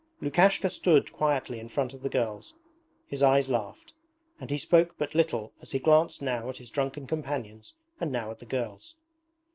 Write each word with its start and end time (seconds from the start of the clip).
Lukashka 0.19 0.67
stood 0.71 1.13
quietly 1.13 1.59
in 1.59 1.69
front 1.69 1.93
of 1.93 2.01
the 2.01 2.09
girls, 2.09 2.55
his 3.05 3.21
eyes 3.21 3.49
laughed, 3.49 3.93
and 4.39 4.49
he 4.49 4.57
spoke 4.57 4.95
but 4.97 5.13
little 5.13 5.53
as 5.61 5.73
he 5.73 5.77
glanced 5.77 6.23
now 6.23 6.49
at 6.49 6.57
his 6.57 6.71
drunken 6.71 7.05
companions 7.05 7.75
and 7.99 8.11
now 8.11 8.31
at 8.31 8.39
the 8.39 8.47
girls. 8.47 8.95